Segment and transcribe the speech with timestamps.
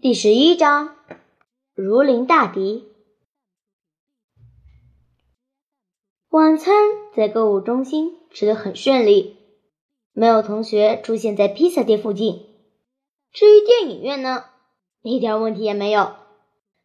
[0.00, 0.94] 第十一章，
[1.74, 2.84] 如临大敌。
[6.28, 6.72] 晚餐
[7.16, 9.38] 在购物中心吃得很顺利，
[10.12, 12.46] 没有同学出现在披萨店附近。
[13.32, 14.44] 至于电影院呢，
[15.02, 16.14] 一点问题也没有，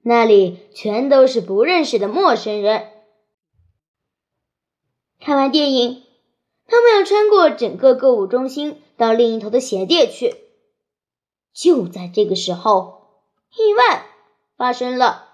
[0.01, 2.89] 那里全都是不认识的陌生人。
[5.19, 6.01] 看完电影，
[6.65, 10.33] 他们要穿过整个购物中心到另一头的鞋店去。
[11.53, 13.02] 就在这个时候。
[13.55, 14.05] 意外
[14.57, 15.27] 发生了，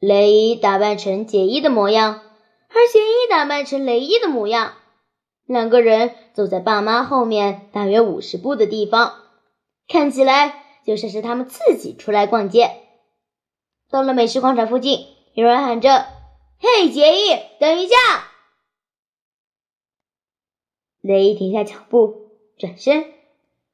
[0.00, 2.22] 雷伊打扮成杰伊的模样，
[2.68, 4.74] 而杰伊打扮成雷伊的模样。
[5.44, 9.14] 两个人走在爸妈后面大约五十步的地方，
[9.86, 12.70] 看起来就像是他们自己出来逛街。
[13.90, 16.06] 到了美食广场附近，有人喊着
[16.58, 17.96] ：“嘿，杰伊，等一下！”
[21.02, 23.19] 雷伊停下脚步，转身。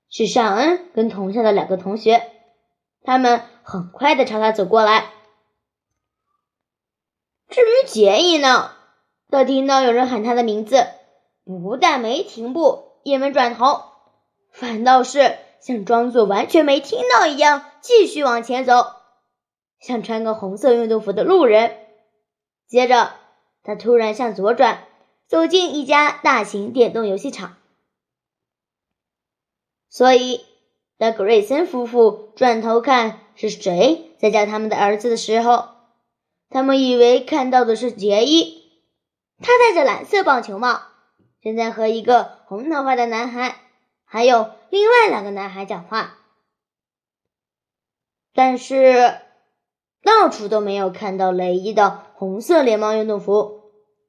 [0.09, 2.31] 是尚恩跟同校的两个同学，
[3.03, 5.11] 他们很快的朝他走过来。
[7.49, 8.73] 至于杰伊呢，
[9.31, 10.87] 他听到有人喊他的名字，
[11.45, 13.83] 不但没停步，也没转头，
[14.51, 18.87] 反倒是像装作完全没听到一样，继续往前走，
[19.81, 21.77] 像穿个红色运动服的路人。
[22.67, 23.13] 接着，
[23.63, 24.85] 他突然向左转，
[25.27, 27.57] 走进一家大型电动游戏场。
[29.89, 30.45] 所以，
[30.99, 35.69] 当格瑞森夫妇转头看是谁在叫他们的儿子的时候，
[36.49, 38.65] 他们以为看到的是杰伊。
[39.39, 40.81] 他戴着蓝色棒球帽，
[41.43, 43.57] 正在和一个红头发的男孩，
[44.05, 46.19] 还有另外两个男孩讲话。
[48.33, 49.21] 但是，
[50.03, 53.63] 到处都没有看到雷伊的红色连帽运动服，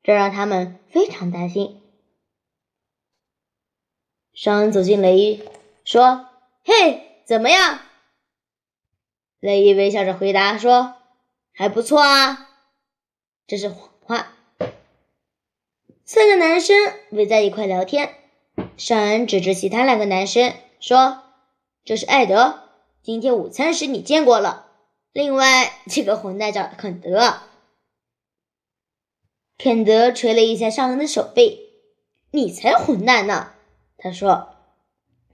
[0.03, 1.81] 这让他们非常担心。
[4.33, 5.43] 尚恩走进雷伊。
[5.87, 6.27] 说
[6.67, 7.79] ：“嘿，怎么样？”
[9.39, 10.95] 雷伊微笑着回答说
[11.55, 12.49] ：“还不错啊。”
[13.47, 14.33] 这是谎话。
[16.03, 16.75] 三个男生
[17.11, 18.15] 围在一块聊天。
[18.75, 21.23] 尚恩指着其他两个男生说
[21.85, 22.63] ：“这是艾德，
[23.01, 24.67] 今天午餐时你见过了。
[25.13, 27.43] 另外，这个混蛋叫肯德。”
[29.57, 31.69] 肯德捶了一下尚恩的手背
[32.31, 33.53] ：“你才混蛋呢！”
[33.97, 34.56] 他说。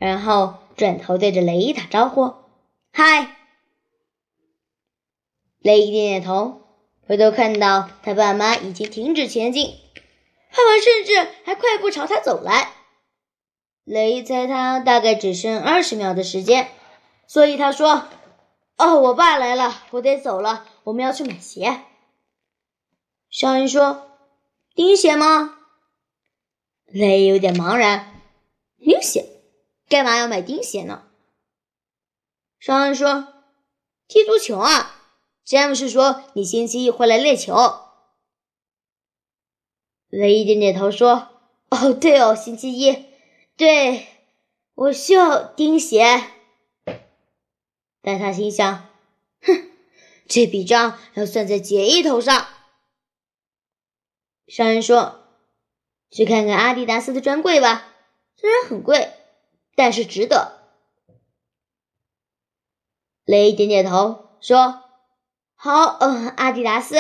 [0.04, 2.34] 然后转头对着雷伊打招呼
[2.92, 3.38] ：“嗨。”
[5.64, 6.62] 雷伊点点头，
[7.08, 9.78] 回头看到他爸妈已经停止前进，
[10.52, 12.74] 爸爸甚至还快步朝他走来。
[13.86, 16.68] 雷伊猜他大概只剩二十秒的时间，
[17.26, 18.10] 所以他说
[18.76, 21.80] ：“哦，我爸来了，我得走了，我们要去买鞋。”
[23.32, 24.12] 商人说
[24.76, 25.58] ：“钉鞋吗？”
[26.92, 28.22] 雷伊有点茫然
[28.84, 29.30] ：“钉鞋。”
[29.94, 31.04] 干嘛要买钉鞋呢？
[32.60, 33.28] 商人说
[34.10, 35.00] ：“踢足球啊。”
[35.46, 37.54] 詹姆斯说：“你星期一会来练球。”
[40.10, 41.30] 雷伊点点头说
[41.70, 43.06] ：“哦，对哦，星期一，
[43.56, 44.08] 对
[44.74, 46.24] 我需要钉鞋。”
[48.02, 48.90] 但他心想
[49.46, 49.70] ：“哼，
[50.28, 52.48] 这笔账要算在杰伊头上。”
[54.50, 55.28] 商人说
[56.10, 57.94] ：“去看看阿迪达斯的专柜吧，
[58.36, 59.14] 虽然很贵。”
[59.76, 60.60] 但是值得。
[63.26, 64.84] 雷点点头说
[65.56, 66.98] ：“好，嗯，阿迪达斯，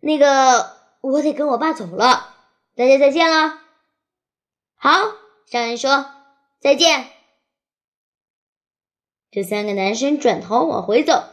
[0.00, 2.36] 那个我得跟我爸走了，
[2.76, 3.58] 大家再见了。”
[4.76, 4.90] 好，
[5.46, 6.06] 商人说
[6.60, 7.10] ：“再见。”
[9.30, 11.24] 这三个男生转头往回走，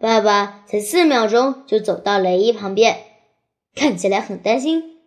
[0.00, 3.04] 爸爸才四秒钟就走到雷伊旁边，
[3.74, 5.00] 看起来很担心。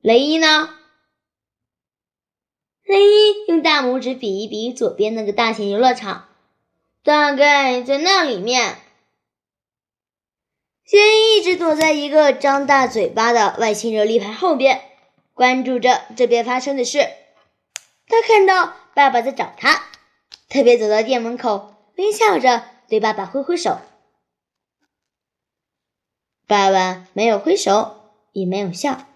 [0.00, 0.75] 雷伊呢？
[2.86, 6.28] 雷伊用大拇指比一比左边那个大型游乐场，
[7.02, 8.76] 大概在那里面。
[10.84, 14.80] 杰伊一直躲在一个张大嘴巴的外星人立牌后边，
[15.34, 17.08] 关注着这边发生的事。
[18.06, 19.82] 他看到爸爸在找他，
[20.48, 23.80] 特别走到店门口，微笑着对爸爸挥挥手。
[26.46, 29.08] 爸爸没有挥手，也没有笑。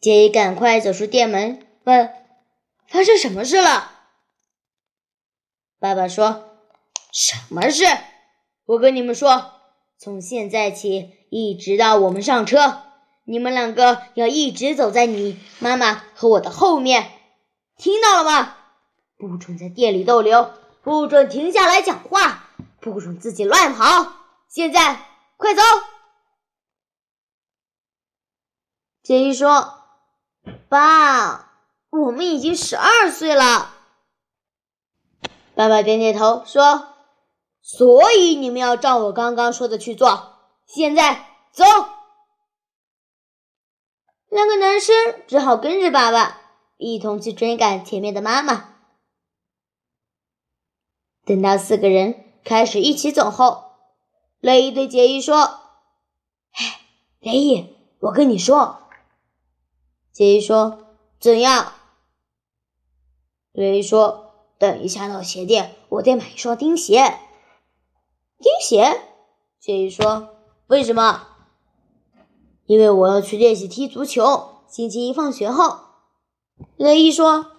[0.00, 2.10] 杰伊赶快走出店门，问
[2.88, 3.98] ：“发生什么事了？”
[5.78, 6.56] 爸爸说
[7.12, 7.84] ：“什么事？
[8.64, 9.60] 我跟你们说，
[9.98, 12.82] 从现在起，一直到我们上车，
[13.24, 17.12] 你们两个要一直走在你妈妈和我的后面，
[17.76, 18.56] 听到了吗？
[19.18, 22.48] 不准在店里逗留，不准停下来讲话，
[22.80, 24.14] 不准自己乱跑。
[24.48, 25.06] 现在，
[25.36, 25.60] 快走！”
[29.04, 29.79] 杰伊说。
[30.70, 31.50] 爸，
[31.90, 33.74] 我们已经十二岁了。
[35.56, 36.94] 爸爸点点头说
[37.60, 40.36] ：“所以你们要照我刚刚说的去做。
[40.66, 41.64] 现在走。”
[44.30, 44.94] 两个男生
[45.26, 46.40] 只好跟着爸爸
[46.76, 48.76] 一同去追赶前面的妈妈。
[51.24, 53.72] 等到四个人开始一起走后，
[54.38, 55.36] 雷伊对杰伊说
[56.54, 56.80] ：“哎，
[57.18, 58.76] 雷伊，我跟你说。”
[60.12, 61.72] 杰伊说：“怎样？”
[63.52, 64.26] 雷伊说。
[64.58, 67.18] 等一下到鞋店，我得买一双钉鞋。
[68.38, 69.00] 钉鞋？
[69.58, 70.36] 杰伊说
[70.68, 71.28] ：“为什么？”
[72.68, 74.60] 因为我要去练习踢足球。
[74.68, 75.78] 星期一放学后，
[76.76, 77.52] 雷伊说：“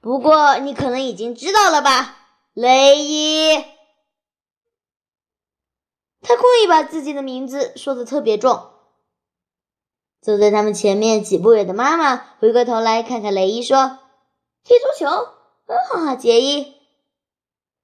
[0.00, 2.16] 不过你可能已经知道了吧，
[2.54, 3.62] 雷伊。”
[6.26, 8.70] 他故意把自己的名字说的特别重。
[10.24, 13.98] 走在他们前面几步远的妈妈回过头来看看雷伊，说
[14.64, 15.06] ：“踢足球。”
[15.68, 16.72] 很好啊，杰伊。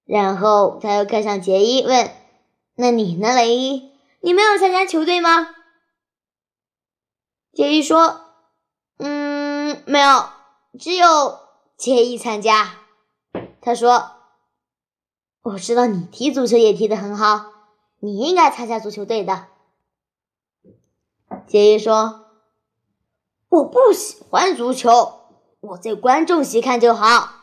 [0.06, 2.10] 然后他又看向杰伊，问
[2.76, 3.92] ：“那你呢，雷伊？
[4.22, 5.54] 你没有参加球队吗？”
[7.52, 8.22] 杰伊说
[8.96, 10.24] ：“嗯，没有，
[10.78, 11.40] 只有
[11.76, 12.72] 杰伊参加。”
[13.60, 14.12] 他说
[15.44, 17.52] ：“我知道你踢足球也踢得很好，
[17.98, 19.48] 你应该参加足球队的。”
[21.46, 22.28] 杰伊说
[23.50, 25.20] ：“我不喜欢足球，
[25.60, 27.34] 我在观众席看就好。”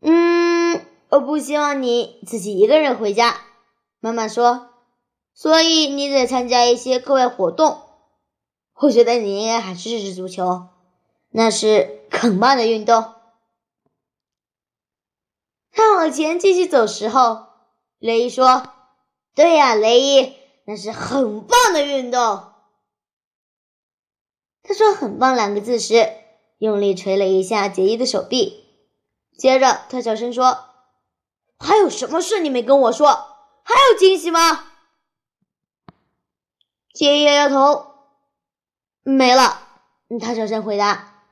[0.00, 3.36] 嗯，我不希望你自己一个人回家。
[4.00, 4.70] 妈妈说，
[5.32, 7.82] 所以你得参加一些课外活动。
[8.74, 10.68] 我觉得你应该还是试试足球，
[11.30, 13.14] 那是很棒的运动。
[15.70, 17.46] 他往前继续走时候，
[17.98, 18.62] 雷伊说
[19.34, 20.34] ：“对呀，雷伊，
[20.66, 22.53] 那是很棒的运动。”
[24.66, 26.10] 他说“很棒”两个字时，
[26.58, 28.64] 用力捶了一下杰伊的手臂。
[29.36, 30.58] 接着，他小声说
[31.60, 33.08] ：“还有什么事你没跟我说？
[33.62, 34.64] 还有惊喜吗？”
[36.94, 37.86] 杰伊摇摇头
[39.04, 39.60] ：“没了。”
[40.18, 41.22] 他小声回答：“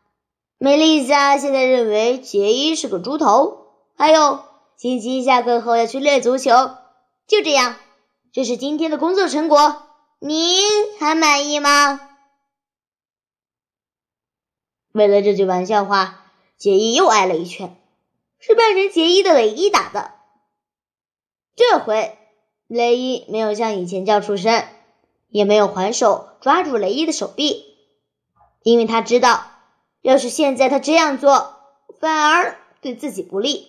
[0.58, 3.68] 梅丽莎现在认为杰伊是个猪头。
[3.96, 4.40] 还有，
[4.76, 6.50] 星期一下课后要去练足球。
[7.26, 7.76] 就这样，
[8.30, 9.84] 这是今天的工作成果。
[10.18, 10.60] 您
[10.98, 12.08] 还满意吗？”
[14.92, 17.76] 为了这句玩笑话，杰伊又挨了一拳。
[18.44, 20.14] 是扮成杰伊的雷伊打的。
[21.54, 22.18] 这回
[22.66, 24.64] 雷伊没有像以前叫出声，
[25.28, 27.76] 也没有还手抓住雷伊的手臂，
[28.64, 29.46] 因为他知道，
[30.00, 31.54] 要是现在他这样做，
[32.00, 33.68] 反而对自己不利。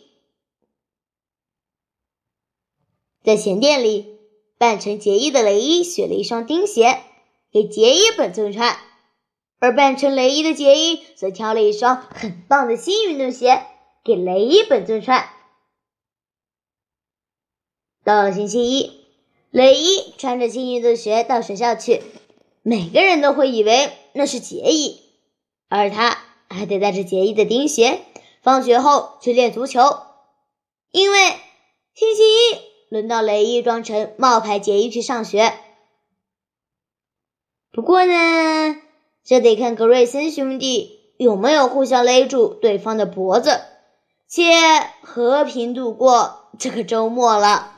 [3.24, 4.18] 在鞋店里，
[4.58, 7.04] 扮成杰伊的雷伊选了一双钉鞋
[7.52, 8.76] 给杰伊本尊穿，
[9.64, 13.66] 而扮成雷伊的杰伊则挑了一双很棒的新运动鞋。
[14.04, 15.30] 给雷伊本尊穿。
[18.04, 19.06] 到了星期一，
[19.52, 22.04] 雷伊穿着新运动鞋到学校去，
[22.62, 25.00] 每个人都会以为那是杰伊，
[25.70, 26.18] 而他
[26.50, 28.02] 还得带着杰伊的钉鞋，
[28.42, 29.80] 放学后去练足球。
[30.92, 31.30] 因为
[31.94, 35.54] 星期一轮到雷伊装成冒牌杰伊去上学。
[37.72, 38.82] 不过呢，
[39.24, 43.62] 这得看格瑞森兄弟有没有互相勒住对方的脖子。
[44.36, 44.44] 且
[45.04, 47.73] 和平度过这个周末了。